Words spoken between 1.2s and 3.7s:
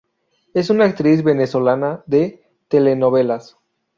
venezolana de telenovelas.